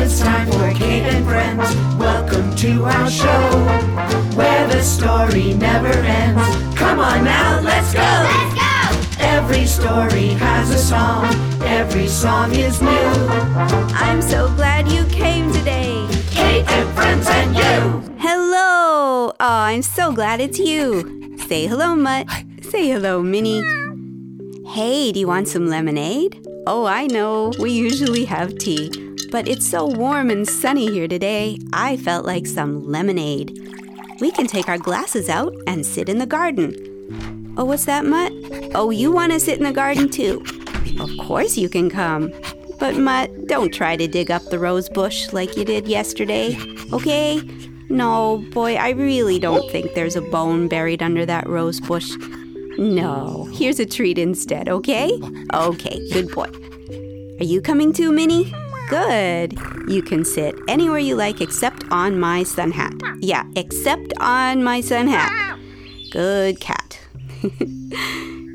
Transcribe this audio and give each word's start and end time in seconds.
it's 0.00 0.20
time 0.20 0.50
for 0.50 0.72
Kate 0.72 1.02
and 1.02 1.26
Friends. 1.26 1.76
Welcome 1.96 2.56
to 2.56 2.84
our 2.84 3.10
show, 3.10 3.50
where 4.34 4.66
the 4.68 4.82
story 4.82 5.52
never 5.54 5.88
ends. 5.88 6.42
Come 6.74 6.98
on 6.98 7.22
now, 7.22 7.60
let's 7.60 7.92
go! 7.92 8.00
Let's 8.00 8.54
go! 8.54 9.20
Every 9.22 9.66
story 9.66 10.28
has 10.40 10.70
a 10.70 10.78
song, 10.78 11.26
every 11.62 12.06
song 12.06 12.54
is 12.54 12.80
new. 12.80 13.10
I'm 13.92 14.22
so 14.22 14.48
glad 14.54 14.90
you 14.90 15.04
came 15.06 15.52
today. 15.52 16.06
Kate 16.30 16.66
and 16.66 16.88
Friends 16.94 17.26
and 17.28 17.54
you! 17.54 18.14
Hello! 18.18 19.28
Oh, 19.28 19.34
I'm 19.38 19.82
so 19.82 20.12
glad 20.12 20.40
it's 20.40 20.58
you. 20.58 21.36
Say 21.46 21.66
hello, 21.66 21.94
Mutt. 21.94 22.26
Say 22.62 22.88
hello, 22.88 23.22
Minnie. 23.22 23.62
Hey, 24.66 25.12
do 25.12 25.20
you 25.20 25.26
want 25.26 25.48
some 25.48 25.68
lemonade? 25.68 26.46
Oh, 26.66 26.86
I 26.86 27.06
know, 27.06 27.52
we 27.58 27.72
usually 27.72 28.24
have 28.26 28.56
tea, 28.58 28.90
but 29.30 29.48
it's 29.48 29.66
so 29.66 29.86
warm 29.86 30.30
and 30.30 30.48
sunny 30.48 30.90
here 30.90 31.08
today, 31.08 31.58
I 31.72 31.96
felt 31.96 32.24
like 32.24 32.46
some 32.46 32.86
lemonade. 32.86 33.58
We 34.20 34.30
can 34.30 34.46
take 34.46 34.68
our 34.68 34.78
glasses 34.78 35.28
out 35.28 35.54
and 35.66 35.86
sit 35.86 36.08
in 36.08 36.18
the 36.18 36.26
garden. 36.26 37.54
Oh, 37.56 37.64
what's 37.64 37.86
that, 37.86 38.04
Mutt? 38.04 38.32
Oh, 38.74 38.90
you 38.90 39.12
want 39.12 39.32
to 39.32 39.40
sit 39.40 39.58
in 39.58 39.64
the 39.64 39.72
garden 39.72 40.10
too? 40.10 40.44
Of 40.98 41.10
course 41.26 41.56
you 41.56 41.68
can 41.68 41.90
come. 41.90 42.32
But, 42.78 42.96
Mutt, 42.96 43.46
don't 43.46 43.72
try 43.72 43.96
to 43.96 44.08
dig 44.08 44.30
up 44.30 44.42
the 44.44 44.58
rose 44.58 44.88
bush 44.88 45.32
like 45.32 45.56
you 45.56 45.64
did 45.64 45.86
yesterday, 45.86 46.56
okay? 46.92 47.40
No, 47.88 48.38
boy, 48.52 48.76
I 48.76 48.90
really 48.90 49.38
don't 49.38 49.70
think 49.70 49.94
there's 49.94 50.16
a 50.16 50.22
bone 50.22 50.68
buried 50.68 51.02
under 51.02 51.26
that 51.26 51.48
rose 51.48 51.80
bush. 51.80 52.10
No, 52.78 53.48
here's 53.52 53.80
a 53.80 53.86
treat 53.86 54.16
instead, 54.16 54.68
okay? 54.68 55.20
Okay, 55.52 56.08
good 56.12 56.30
boy. 56.32 56.48
Are 57.40 57.44
you 57.44 57.60
coming 57.60 57.92
too, 57.92 58.12
Minnie? 58.12 58.54
Good. 58.90 59.56
You 59.86 60.02
can 60.02 60.24
sit 60.24 60.56
anywhere 60.66 60.98
you 60.98 61.14
like 61.14 61.40
except 61.40 61.84
on 61.92 62.18
my 62.18 62.42
sun 62.42 62.72
hat. 62.72 62.92
Yeah, 63.20 63.44
except 63.54 64.12
on 64.18 64.64
my 64.64 64.80
sun 64.80 65.06
hat. 65.06 65.60
Good 66.10 66.58
cat. 66.58 66.98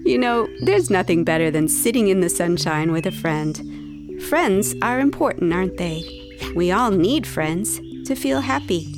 you 0.05 0.17
know, 0.17 0.49
there's 0.59 0.89
nothing 0.89 1.23
better 1.23 1.49
than 1.49 1.69
sitting 1.69 2.09
in 2.09 2.19
the 2.19 2.27
sunshine 2.27 2.91
with 2.91 3.05
a 3.05 3.13
friend. 3.13 4.21
Friends 4.23 4.75
are 4.81 4.99
important, 4.99 5.53
aren't 5.53 5.77
they? 5.77 6.03
We 6.53 6.69
all 6.69 6.91
need 6.91 7.25
friends 7.25 7.79
to 8.05 8.13
feel 8.13 8.41
happy. 8.41 8.93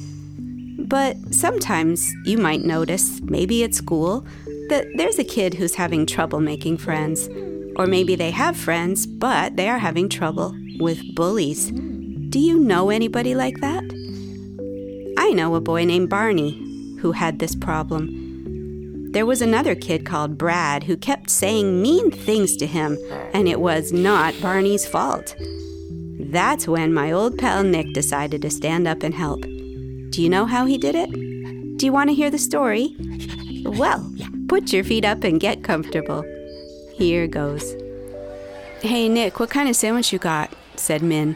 But 0.79 1.17
sometimes 1.35 2.11
you 2.25 2.39
might 2.39 2.61
notice, 2.61 3.21
maybe 3.21 3.63
at 3.63 3.75
school, 3.75 4.25
that 4.69 4.87
there's 4.95 5.19
a 5.19 5.23
kid 5.23 5.53
who's 5.53 5.75
having 5.75 6.07
trouble 6.07 6.39
making 6.39 6.77
friends. 6.79 7.29
Or 7.75 7.85
maybe 7.85 8.15
they 8.15 8.31
have 8.31 8.57
friends, 8.57 9.05
but 9.05 9.55
they 9.55 9.69
are 9.69 9.77
having 9.77 10.09
trouble 10.09 10.55
with 10.79 11.15
bullies. 11.15 11.71
Do 11.71 12.39
you 12.39 12.59
know 12.59 12.89
anybody 12.89 13.35
like 13.35 13.59
that? 13.61 13.83
I 15.17 15.31
know 15.31 15.55
a 15.55 15.61
boy 15.61 15.85
named 15.85 16.09
Barney 16.09 16.51
who 16.99 17.11
had 17.11 17.39
this 17.39 17.55
problem. 17.55 19.11
There 19.11 19.25
was 19.25 19.41
another 19.41 19.73
kid 19.75 20.05
called 20.05 20.37
Brad 20.37 20.83
who 20.83 20.97
kept 20.97 21.29
saying 21.29 21.81
mean 21.81 22.11
things 22.11 22.55
to 22.57 22.67
him, 22.67 22.97
and 23.33 23.47
it 23.47 23.59
was 23.59 23.91
not 23.91 24.39
Barney's 24.41 24.85
fault. 24.85 25.35
That's 26.19 26.67
when 26.67 26.93
my 26.93 27.11
old 27.11 27.37
pal 27.37 27.63
Nick 27.63 27.93
decided 27.93 28.41
to 28.41 28.49
stand 28.49 28.87
up 28.87 29.03
and 29.03 29.15
help. 29.15 29.41
Do 29.41 30.21
you 30.21 30.29
know 30.29 30.45
how 30.45 30.65
he 30.65 30.77
did 30.77 30.95
it? 30.95 31.09
Do 31.77 31.85
you 31.85 31.93
want 31.93 32.09
to 32.09 32.15
hear 32.15 32.29
the 32.29 32.37
story? 32.37 32.95
Well, 33.63 34.11
put 34.47 34.73
your 34.73 34.83
feet 34.83 35.05
up 35.05 35.23
and 35.23 35.39
get 35.39 35.63
comfortable. 35.63 36.23
Here 36.93 37.27
goes. 37.27 37.75
Hey, 38.81 39.09
Nick, 39.09 39.39
what 39.39 39.49
kind 39.49 39.69
of 39.69 39.75
sandwich 39.75 40.11
you 40.11 40.19
got? 40.19 40.51
Said 40.79 41.01
Min. 41.01 41.35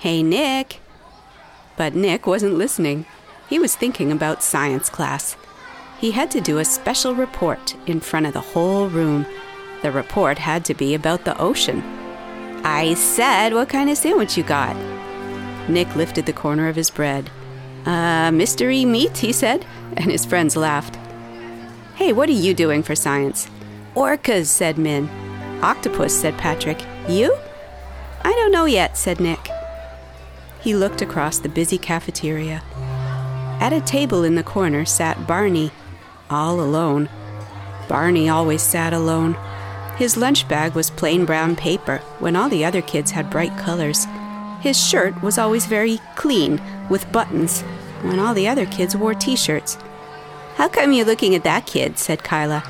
Hey, 0.00 0.22
Nick. 0.22 0.80
But 1.76 1.94
Nick 1.94 2.26
wasn't 2.26 2.54
listening. 2.54 3.06
He 3.48 3.58
was 3.58 3.76
thinking 3.76 4.10
about 4.12 4.42
science 4.42 4.88
class. 4.88 5.36
He 5.98 6.10
had 6.10 6.30
to 6.32 6.40
do 6.40 6.58
a 6.58 6.64
special 6.64 7.14
report 7.14 7.76
in 7.86 8.00
front 8.00 8.26
of 8.26 8.32
the 8.32 8.40
whole 8.40 8.88
room. 8.88 9.26
The 9.82 9.92
report 9.92 10.38
had 10.38 10.64
to 10.66 10.74
be 10.74 10.94
about 10.94 11.24
the 11.24 11.38
ocean. 11.38 11.82
I 12.64 12.94
said, 12.94 13.54
What 13.54 13.68
kind 13.68 13.90
of 13.90 13.98
sandwich 13.98 14.36
you 14.36 14.42
got? 14.42 14.76
Nick 15.68 15.94
lifted 15.94 16.26
the 16.26 16.32
corner 16.32 16.68
of 16.68 16.76
his 16.76 16.90
bread. 16.90 17.30
Uh, 17.84 18.30
mystery 18.32 18.84
meat, 18.84 19.18
he 19.18 19.32
said, 19.32 19.64
and 19.96 20.10
his 20.10 20.24
friends 20.24 20.56
laughed. 20.56 20.96
Hey, 21.96 22.12
what 22.12 22.28
are 22.28 22.32
you 22.32 22.54
doing 22.54 22.82
for 22.82 22.94
science? 22.94 23.48
Orcas, 23.94 24.46
said 24.46 24.78
Min. 24.78 25.08
Octopus, 25.62 26.18
said 26.18 26.36
Patrick. 26.38 26.84
You? 27.08 27.36
I 28.24 28.32
don't 28.32 28.52
know 28.52 28.64
yet, 28.66 28.96
said 28.96 29.20
Nick. 29.20 29.48
He 30.60 30.74
looked 30.76 31.02
across 31.02 31.38
the 31.38 31.48
busy 31.48 31.78
cafeteria. 31.78 32.62
At 33.60 33.72
a 33.72 33.80
table 33.80 34.24
in 34.24 34.34
the 34.34 34.42
corner 34.42 34.84
sat 34.84 35.26
Barney, 35.26 35.70
all 36.30 36.60
alone. 36.60 37.08
Barney 37.88 38.28
always 38.28 38.62
sat 38.62 38.92
alone. 38.92 39.36
His 39.96 40.16
lunch 40.16 40.48
bag 40.48 40.74
was 40.74 40.90
plain 40.90 41.24
brown 41.24 41.56
paper 41.56 41.98
when 42.18 42.36
all 42.36 42.48
the 42.48 42.64
other 42.64 42.82
kids 42.82 43.10
had 43.10 43.30
bright 43.30 43.56
colors. 43.58 44.06
His 44.60 44.80
shirt 44.80 45.20
was 45.22 45.38
always 45.38 45.66
very 45.66 46.00
clean 46.14 46.60
with 46.88 47.10
buttons 47.12 47.62
when 48.02 48.18
all 48.18 48.34
the 48.34 48.48
other 48.48 48.66
kids 48.66 48.96
wore 48.96 49.14
t 49.14 49.36
shirts. 49.36 49.76
How 50.54 50.68
come 50.68 50.92
you're 50.92 51.06
looking 51.06 51.34
at 51.34 51.44
that 51.44 51.66
kid? 51.66 51.98
said 51.98 52.22
Kyla. 52.22 52.62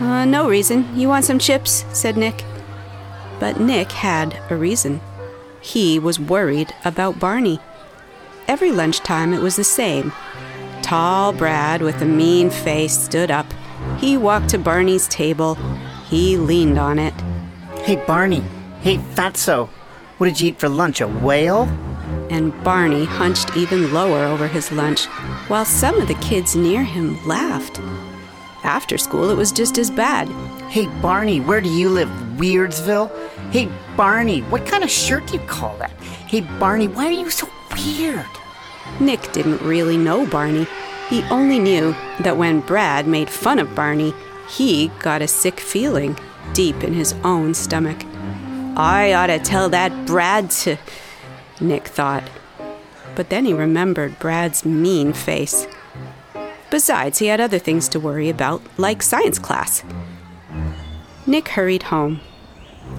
Uh, 0.00 0.24
no 0.24 0.48
reason. 0.48 0.86
You 0.96 1.08
want 1.08 1.24
some 1.24 1.38
chips? 1.38 1.84
said 1.92 2.16
Nick. 2.16 2.44
But 3.38 3.60
Nick 3.60 3.92
had 3.92 4.40
a 4.50 4.56
reason. 4.56 5.00
He 5.60 5.98
was 5.98 6.20
worried 6.20 6.74
about 6.84 7.18
Barney. 7.18 7.60
Every 8.46 8.70
lunchtime 8.70 9.32
it 9.32 9.40
was 9.40 9.56
the 9.56 9.64
same. 9.64 10.12
Tall 10.82 11.32
Brad 11.32 11.80
with 11.80 12.02
a 12.02 12.04
mean 12.04 12.50
face 12.50 12.98
stood 12.98 13.30
up. 13.30 13.46
He 13.98 14.16
walked 14.16 14.50
to 14.50 14.58
Barney's 14.58 15.08
table. 15.08 15.54
He 16.06 16.36
leaned 16.36 16.78
on 16.78 16.98
it. 16.98 17.14
Hey, 17.84 17.96
Barney. 18.06 18.42
Hey, 18.82 18.98
Fatso. 18.98 19.68
What 20.18 20.26
did 20.26 20.40
you 20.40 20.48
eat 20.48 20.60
for 20.60 20.68
lunch? 20.68 21.00
A 21.00 21.08
whale? 21.08 21.62
And 22.30 22.52
Barney 22.62 23.04
hunched 23.04 23.56
even 23.56 23.92
lower 23.92 24.24
over 24.24 24.46
his 24.46 24.70
lunch, 24.70 25.06
while 25.48 25.64
some 25.64 26.00
of 26.00 26.08
the 26.08 26.14
kids 26.14 26.54
near 26.54 26.82
him 26.82 27.22
laughed. 27.26 27.80
After 28.64 28.96
school, 28.96 29.28
it 29.30 29.36
was 29.36 29.52
just 29.52 29.76
as 29.76 29.90
bad. 29.90 30.26
Hey, 30.70 30.86
Barney, 31.02 31.40
where 31.40 31.60
do 31.60 31.68
you 31.68 31.90
live? 31.90 32.08
Weirdsville? 32.36 33.10
Hey, 33.50 33.70
Barney, 33.94 34.40
what 34.40 34.66
kind 34.66 34.82
of 34.82 34.90
shirt 34.90 35.26
do 35.26 35.34
you 35.34 35.40
call 35.40 35.76
that? 35.76 35.90
Hey, 36.26 36.40
Barney, 36.58 36.88
why 36.88 37.06
are 37.06 37.12
you 37.12 37.30
so 37.30 37.46
weird? 37.76 38.24
Nick 39.00 39.32
didn't 39.32 39.60
really 39.60 39.98
know 39.98 40.26
Barney. 40.26 40.66
He 41.10 41.22
only 41.24 41.58
knew 41.58 41.94
that 42.20 42.38
when 42.38 42.60
Brad 42.60 43.06
made 43.06 43.28
fun 43.28 43.58
of 43.58 43.74
Barney, 43.74 44.14
he 44.48 44.88
got 44.98 45.20
a 45.20 45.28
sick 45.28 45.60
feeling 45.60 46.18
deep 46.54 46.82
in 46.82 46.94
his 46.94 47.14
own 47.22 47.52
stomach. 47.52 48.02
I 48.76 49.12
ought 49.12 49.26
to 49.26 49.38
tell 49.38 49.68
that 49.68 50.06
Brad 50.06 50.50
to. 50.50 50.76
Nick 51.60 51.86
thought. 51.86 52.28
But 53.14 53.28
then 53.28 53.44
he 53.44 53.52
remembered 53.52 54.18
Brad's 54.18 54.64
mean 54.64 55.12
face. 55.12 55.66
Besides, 56.74 57.20
he 57.20 57.26
had 57.26 57.40
other 57.40 57.60
things 57.60 57.86
to 57.90 58.00
worry 58.00 58.28
about, 58.28 58.60
like 58.78 59.00
science 59.00 59.38
class. 59.38 59.84
Nick 61.24 61.46
hurried 61.46 61.84
home. 61.84 62.20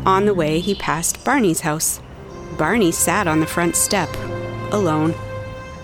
On 0.05 0.25
the 0.25 0.33
way, 0.33 0.61
he 0.61 0.75
passed 0.75 1.25
Barney's 1.25 1.59
house. 1.59 1.99
Barney 2.57 2.93
sat 2.93 3.27
on 3.27 3.41
the 3.41 3.45
front 3.45 3.75
step, 3.75 4.07
alone. 4.71 5.13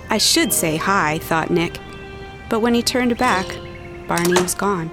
I 0.10 0.20
should 0.20 0.54
say 0.54 0.78
hi, 0.78 1.18
thought 1.18 1.52
Nick. 1.52 1.80
But 2.48 2.62
when 2.62 2.74
he 2.74 2.82
turned 2.82 3.18
back, 3.18 3.46
Barney 4.08 4.42
was 4.42 4.56
gone. 4.56 4.90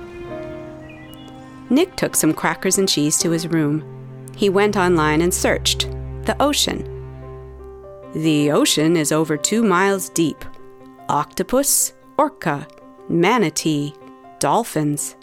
Nick 1.70 1.94
took 1.94 2.16
some 2.16 2.34
crackers 2.34 2.78
and 2.78 2.88
cheese 2.88 3.16
to 3.18 3.30
his 3.30 3.46
room. 3.46 3.84
He 4.34 4.50
went 4.50 4.76
online 4.76 5.20
and 5.20 5.32
searched 5.32 5.88
the 6.24 6.36
ocean. 6.42 6.82
The 8.12 8.50
ocean 8.50 8.96
is 8.96 9.12
over 9.12 9.36
two 9.36 9.62
miles 9.62 10.08
deep. 10.08 10.44
Octopus, 11.08 11.92
orca, 12.18 12.66
manatee, 13.08 13.94
dolphins. 14.38 15.16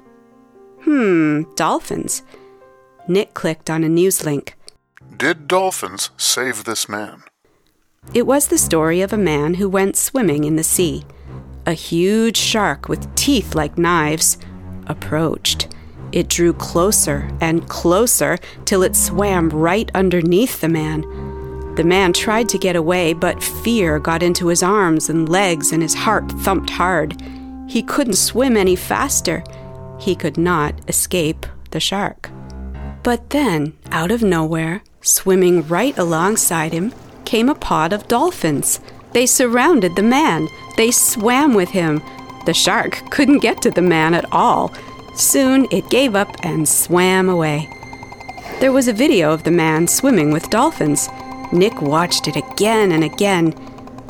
Hmm, 0.81 1.43
dolphins. 1.55 2.23
Nick 3.07 3.33
clicked 3.33 3.69
on 3.69 3.83
a 3.83 3.89
news 3.89 4.25
link. 4.25 4.55
Did 5.17 5.47
dolphins 5.47 6.09
save 6.17 6.63
this 6.63 6.89
man? 6.89 7.23
It 8.13 8.27
was 8.27 8.47
the 8.47 8.57
story 8.57 9.01
of 9.01 9.13
a 9.13 9.17
man 9.17 9.55
who 9.55 9.69
went 9.69 9.95
swimming 9.95 10.43
in 10.43 10.55
the 10.55 10.63
sea. 10.63 11.03
A 11.65 11.73
huge 11.73 12.37
shark 12.37 12.87
with 12.87 13.13
teeth 13.15 13.55
like 13.55 13.77
knives 13.77 14.37
approached. 14.87 15.67
It 16.11 16.29
drew 16.29 16.53
closer 16.53 17.29
and 17.41 17.67
closer 17.67 18.37
till 18.65 18.83
it 18.83 18.95
swam 18.95 19.49
right 19.49 19.89
underneath 19.93 20.61
the 20.61 20.69
man. 20.69 21.01
The 21.75 21.83
man 21.83 22.13
tried 22.13 22.47
to 22.49 22.57
get 22.57 22.75
away, 22.75 23.13
but 23.13 23.43
fear 23.43 23.99
got 23.99 24.23
into 24.23 24.47
his 24.47 24.63
arms 24.63 25.09
and 25.09 25.27
legs, 25.27 25.71
and 25.71 25.81
his 25.81 25.93
heart 25.93 26.31
thumped 26.31 26.69
hard. 26.69 27.21
He 27.67 27.81
couldn't 27.81 28.13
swim 28.13 28.55
any 28.55 28.75
faster. 28.75 29.43
He 29.99 30.15
could 30.15 30.37
not 30.37 30.79
escape 30.87 31.45
the 31.71 31.79
shark. 31.79 32.29
But 33.03 33.29
then, 33.29 33.73
out 33.91 34.11
of 34.11 34.23
nowhere, 34.23 34.81
swimming 35.01 35.67
right 35.67 35.97
alongside 35.97 36.73
him, 36.73 36.93
came 37.25 37.49
a 37.49 37.55
pod 37.55 37.93
of 37.93 38.07
dolphins. 38.07 38.79
They 39.13 39.25
surrounded 39.25 39.95
the 39.95 40.03
man. 40.03 40.47
They 40.77 40.91
swam 40.91 41.53
with 41.53 41.69
him. 41.69 42.01
The 42.45 42.53
shark 42.53 43.01
couldn't 43.11 43.39
get 43.39 43.61
to 43.61 43.71
the 43.71 43.81
man 43.81 44.13
at 44.13 44.31
all. 44.31 44.73
Soon 45.15 45.67
it 45.71 45.89
gave 45.89 46.15
up 46.15 46.29
and 46.43 46.67
swam 46.67 47.29
away. 47.29 47.69
There 48.59 48.71
was 48.71 48.87
a 48.87 48.93
video 48.93 49.31
of 49.31 49.43
the 49.43 49.51
man 49.51 49.87
swimming 49.87 50.31
with 50.31 50.49
dolphins. 50.49 51.09
Nick 51.51 51.81
watched 51.81 52.27
it 52.27 52.35
again 52.35 52.91
and 52.91 53.03
again. 53.03 53.53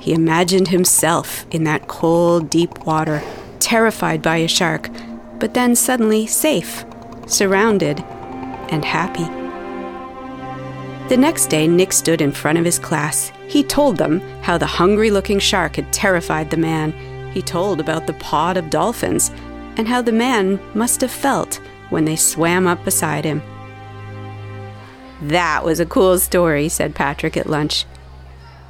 He 0.01 0.13
imagined 0.13 0.67
himself 0.67 1.45
in 1.51 1.63
that 1.63 1.87
cold, 1.87 2.49
deep 2.49 2.85
water, 2.85 3.21
terrified 3.59 4.21
by 4.21 4.37
a 4.37 4.47
shark, 4.47 4.89
but 5.39 5.53
then 5.53 5.75
suddenly 5.75 6.27
safe, 6.27 6.85
surrounded, 7.27 7.99
and 8.69 8.83
happy. 8.83 9.25
The 11.09 11.17
next 11.17 11.47
day, 11.47 11.67
Nick 11.67 11.93
stood 11.93 12.21
in 12.21 12.31
front 12.31 12.57
of 12.57 12.65
his 12.65 12.79
class. 12.79 13.31
He 13.47 13.61
told 13.63 13.97
them 13.97 14.21
how 14.41 14.57
the 14.57 14.65
hungry 14.65 15.11
looking 15.11 15.37
shark 15.37 15.75
had 15.75 15.93
terrified 15.93 16.49
the 16.49 16.57
man. 16.57 16.93
He 17.31 17.41
told 17.43 17.79
about 17.79 18.07
the 18.07 18.13
pod 18.13 18.57
of 18.57 18.71
dolphins 18.71 19.29
and 19.77 19.87
how 19.87 20.01
the 20.01 20.11
man 20.11 20.59
must 20.73 21.01
have 21.01 21.11
felt 21.11 21.61
when 21.89 22.05
they 22.05 22.15
swam 22.15 22.65
up 22.65 22.83
beside 22.83 23.23
him. 23.23 23.43
That 25.21 25.63
was 25.63 25.79
a 25.79 25.85
cool 25.85 26.17
story, 26.17 26.69
said 26.69 26.95
Patrick 26.95 27.37
at 27.37 27.49
lunch. 27.49 27.85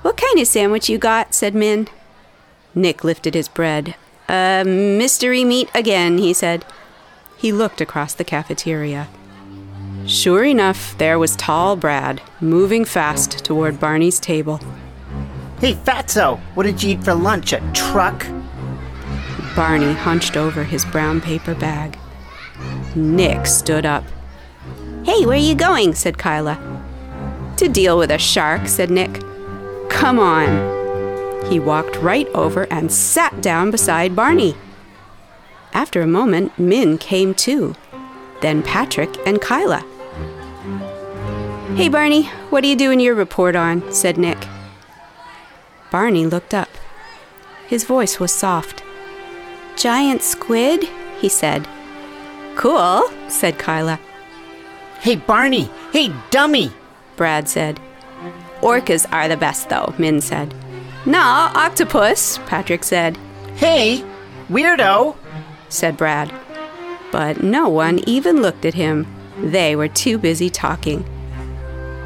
What 0.01 0.17
kind 0.17 0.39
of 0.39 0.47
sandwich 0.47 0.89
you 0.89 0.97
got? 0.97 1.33
said 1.33 1.55
Min. 1.55 1.87
Nick 2.75 3.03
lifted 3.03 3.33
his 3.33 3.47
bread. 3.47 3.95
Uh, 4.27 4.63
mystery 4.65 5.43
meat 5.43 5.69
again, 5.73 6.17
he 6.17 6.33
said. 6.33 6.65
He 7.37 7.51
looked 7.51 7.81
across 7.81 8.13
the 8.13 8.23
cafeteria. 8.23 9.07
Sure 10.07 10.43
enough, 10.43 10.97
there 10.97 11.17
was 11.17 11.35
tall 11.35 11.75
Brad, 11.75 12.21
moving 12.39 12.85
fast 12.85 13.43
toward 13.43 13.79
Barney's 13.79 14.19
table. 14.19 14.59
Hey, 15.59 15.73
Fatso, 15.73 16.39
what 16.53 16.63
did 16.63 16.83
you 16.83 16.91
eat 16.91 17.03
for 17.03 17.15
lunch? 17.15 17.53
A 17.53 17.61
truck? 17.73 18.25
Barney 19.55 19.93
hunched 19.93 20.35
over 20.37 20.63
his 20.63 20.85
brown 20.85 21.21
paper 21.21 21.55
bag. 21.55 21.97
Nick 22.95 23.45
stood 23.45 23.85
up. 23.85 24.03
Hey, 25.03 25.25
where 25.25 25.37
are 25.37 25.39
you 25.39 25.55
going? 25.55 25.95
said 25.95 26.17
Kyla. 26.17 26.59
To 27.57 27.67
deal 27.67 27.97
with 27.97 28.11
a 28.11 28.17
shark, 28.17 28.67
said 28.67 28.91
Nick. 28.91 29.23
Come 29.89 30.19
on. 30.19 30.74
He 31.49 31.59
walked 31.59 31.97
right 31.97 32.27
over 32.29 32.63
and 32.71 32.91
sat 32.91 33.41
down 33.41 33.71
beside 33.71 34.15
Barney. 34.15 34.55
After 35.73 36.01
a 36.01 36.07
moment, 36.07 36.57
Min 36.57 36.97
came 36.97 37.33
too. 37.33 37.75
Then 38.41 38.63
Patrick 38.63 39.15
and 39.27 39.41
Kyla. 39.41 39.83
Hey, 41.75 41.89
Barney, 41.89 42.23
what 42.49 42.63
are 42.63 42.67
you 42.67 42.75
doing 42.75 42.99
your 42.99 43.15
report 43.15 43.55
on? 43.55 43.91
said 43.91 44.17
Nick. 44.17 44.47
Barney 45.91 46.25
looked 46.25 46.53
up. 46.53 46.69
His 47.67 47.83
voice 47.83 48.19
was 48.19 48.31
soft. 48.31 48.83
Giant 49.75 50.21
squid, 50.21 50.83
he 51.19 51.29
said. 51.29 51.67
Cool, 52.55 53.03
said 53.27 53.59
Kyla. 53.59 53.99
Hey, 54.99 55.17
Barney! 55.17 55.69
Hey, 55.91 56.13
dummy! 56.31 56.71
Brad 57.15 57.47
said. 57.49 57.79
Orcas 58.61 59.05
are 59.11 59.27
the 59.27 59.37
best, 59.37 59.69
though, 59.69 59.93
Min 59.97 60.21
said. 60.21 60.53
Nah, 61.05 61.51
octopus, 61.53 62.39
Patrick 62.47 62.83
said, 62.83 63.17
Hey, 63.55 64.03
weirdo! 64.49 65.15
said 65.69 65.97
Brad. 65.97 66.33
But 67.11 67.43
no 67.43 67.69
one 67.69 67.99
even 68.07 68.41
looked 68.41 68.65
at 68.65 68.73
him. 68.73 69.05
They 69.39 69.75
were 69.75 69.87
too 69.87 70.17
busy 70.17 70.49
talking. 70.49 71.05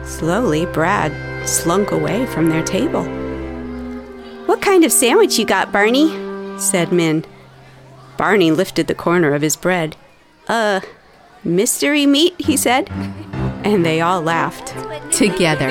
Slowly, 0.04 0.66
Brad 0.66 1.13
slunk 1.48 1.92
away 1.92 2.25
from 2.25 2.50
their 2.50 2.63
table. 2.63 3.04
What 4.46 4.62
kind 4.62 4.84
of 4.84 4.92
sandwich 4.92 5.38
you 5.38 5.45
got, 5.45 5.72
Barney? 5.72 6.10
said 6.60 6.92
Min. 6.92 7.24
Barney 8.18 8.52
lifted 8.52 8.88
the 8.88 8.95
corner 8.95 9.34
of 9.34 9.42
his 9.42 9.56
bread. 9.56 9.95
Uh, 10.48 10.81
mystery 11.44 12.06
meat, 12.06 12.36
he 12.40 12.57
said. 12.57 12.90
And 13.63 13.86
they 13.86 14.02
all 14.02 14.22
laughed 14.22 14.74
together. 15.13 15.69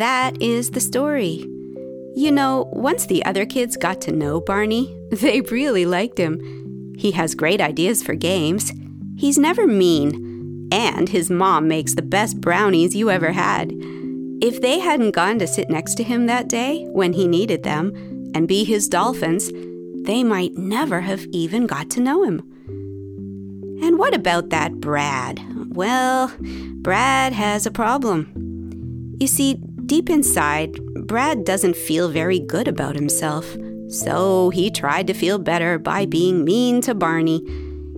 That 0.00 0.40
is 0.40 0.70
the 0.70 0.80
story. 0.80 1.46
You 2.16 2.32
know, 2.32 2.70
once 2.72 3.04
the 3.04 3.22
other 3.26 3.44
kids 3.44 3.76
got 3.76 4.00
to 4.00 4.12
know 4.12 4.40
Barney, 4.40 4.98
they 5.10 5.42
really 5.42 5.84
liked 5.84 6.16
him. 6.16 6.94
He 6.96 7.10
has 7.10 7.34
great 7.34 7.60
ideas 7.60 8.02
for 8.02 8.14
games. 8.14 8.72
He's 9.18 9.36
never 9.36 9.66
mean. 9.66 10.70
And 10.72 11.10
his 11.10 11.28
mom 11.28 11.68
makes 11.68 11.94
the 11.96 12.00
best 12.00 12.40
brownies 12.40 12.96
you 12.96 13.10
ever 13.10 13.32
had. 13.32 13.72
If 14.40 14.62
they 14.62 14.78
hadn't 14.78 15.10
gone 15.10 15.38
to 15.38 15.46
sit 15.46 15.68
next 15.68 15.96
to 15.96 16.02
him 16.02 16.24
that 16.24 16.48
day 16.48 16.86
when 16.86 17.12
he 17.12 17.28
needed 17.28 17.62
them 17.62 17.92
and 18.34 18.48
be 18.48 18.64
his 18.64 18.88
dolphins, 18.88 19.50
they 20.06 20.24
might 20.24 20.56
never 20.56 21.02
have 21.02 21.26
even 21.30 21.66
got 21.66 21.90
to 21.90 22.00
know 22.00 22.22
him. 22.22 22.38
And 23.82 23.98
what 23.98 24.14
about 24.14 24.48
that 24.48 24.80
Brad? 24.80 25.40
Well, 25.74 26.32
Brad 26.40 27.34
has 27.34 27.66
a 27.66 27.70
problem. 27.70 28.32
You 29.20 29.26
see, 29.26 29.60
deep 29.90 30.08
inside, 30.08 30.78
Brad 31.08 31.42
doesn't 31.42 31.74
feel 31.74 32.08
very 32.08 32.38
good 32.38 32.68
about 32.68 32.94
himself. 32.94 33.56
So 33.88 34.50
he 34.50 34.70
tried 34.70 35.08
to 35.08 35.14
feel 35.14 35.36
better 35.36 35.80
by 35.80 36.06
being 36.06 36.44
mean 36.44 36.80
to 36.82 36.94
Barney. 36.94 37.42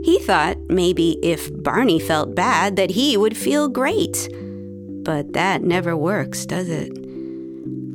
He 0.03 0.19
thought 0.21 0.57
maybe 0.71 1.19
if 1.23 1.51
Barney 1.63 2.01
felt 2.01 2.35
bad, 2.35 2.77
that 2.77 2.89
he 2.89 3.19
would 3.19 3.37
feel 3.37 3.69
great. 3.69 4.27
But 5.05 5.35
that 5.35 5.65
never 5.65 5.95
works, 5.95 6.47
does 6.47 6.71
it? 6.71 6.95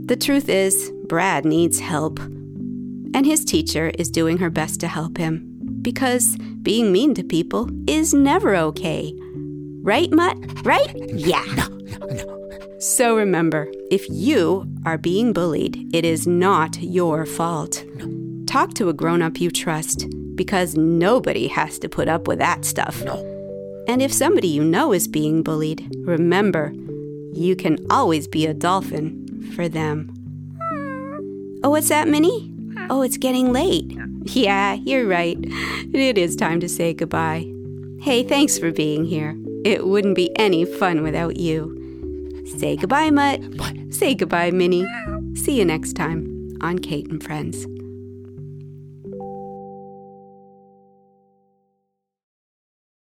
The 0.07 0.15
truth 0.15 0.47
is, 0.47 0.91
Brad 1.07 1.43
needs 1.43 1.79
help. 1.79 2.19
And 2.19 3.25
his 3.25 3.43
teacher 3.43 3.89
is 3.97 4.11
doing 4.11 4.37
her 4.37 4.51
best 4.51 4.79
to 4.81 4.87
help 4.87 5.17
him. 5.17 5.57
Because 5.81 6.37
being 6.61 6.91
mean 6.91 7.15
to 7.15 7.23
people 7.23 7.67
is 7.87 8.13
never 8.13 8.55
okay. 8.55 9.11
Right, 9.81 10.11
Mutt? 10.11 10.37
Right? 10.63 10.93
Yeah. 11.13 11.67
So 12.79 13.17
remember, 13.17 13.71
if 13.89 14.07
you 14.07 14.67
are 14.85 14.99
being 14.99 15.33
bullied, 15.33 15.95
it 15.95 16.05
is 16.05 16.27
not 16.27 16.79
your 16.79 17.25
fault. 17.25 17.83
Talk 18.45 18.75
to 18.75 18.89
a 18.89 18.93
grown 18.93 19.23
up 19.23 19.41
you 19.41 19.49
trust 19.49 20.07
because 20.35 20.77
nobody 20.77 21.47
has 21.47 21.79
to 21.79 21.89
put 21.89 22.07
up 22.07 22.27
with 22.27 22.37
that 22.37 22.65
stuff. 22.65 23.01
And 23.87 23.99
if 24.01 24.13
somebody 24.13 24.49
you 24.49 24.63
know 24.63 24.93
is 24.93 25.07
being 25.07 25.41
bullied, 25.41 25.89
remember, 26.01 26.71
you 27.33 27.55
can 27.55 27.79
always 27.89 28.27
be 28.27 28.45
a 28.45 28.53
dolphin 28.53 29.51
for 29.55 29.67
them. 29.67 30.13
Oh, 31.63 31.71
what's 31.71 31.89
that, 31.89 32.07
Minnie? 32.07 32.53
Oh, 32.91 33.01
it's 33.01 33.17
getting 33.17 33.51
late. 33.51 33.97
Yeah, 34.25 34.73
you're 34.73 35.07
right. 35.07 35.37
It 35.41 36.17
is 36.19 36.35
time 36.35 36.59
to 36.59 36.69
say 36.69 36.93
goodbye. 36.93 37.51
Hey, 38.01 38.21
thanks 38.21 38.59
for 38.59 38.71
being 38.71 39.03
here. 39.03 39.35
It 39.65 39.87
wouldn't 39.87 40.15
be 40.15 40.29
any 40.37 40.63
fun 40.63 41.01
without 41.01 41.37
you. 41.37 41.76
Say 42.47 42.75
goodbye, 42.77 43.11
Mutt. 43.11 43.41
Say 43.93 44.15
goodbye, 44.15 44.51
Minnie. 44.51 44.85
See 45.35 45.57
you 45.57 45.65
next 45.65 45.93
time 45.93 46.57
on 46.61 46.79
Kate 46.79 47.07
and 47.09 47.21
Friends. 47.23 47.67